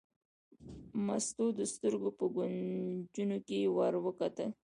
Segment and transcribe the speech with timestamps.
[1.05, 4.49] مستو د سترګو په کونجونو کې ور وکتل.